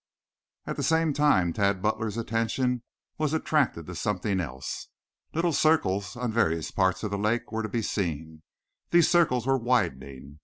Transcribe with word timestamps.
At 0.65 0.77
the 0.77 0.81
same 0.81 1.13
time 1.13 1.53
Tad 1.53 1.79
Butler's 1.79 2.17
attention 2.17 2.81
was 3.19 3.33
attracted 3.33 3.85
to 3.85 3.93
something 3.93 4.39
else. 4.39 4.87
Little 5.31 5.53
circles 5.53 6.15
on 6.15 6.31
various 6.31 6.71
parts 6.71 7.03
of 7.03 7.11
the 7.11 7.19
lake 7.19 7.51
were 7.51 7.61
to 7.61 7.69
be 7.69 7.83
seen. 7.83 8.41
These 8.89 9.07
circles 9.07 9.45
were 9.45 9.59
widening. 9.59 10.39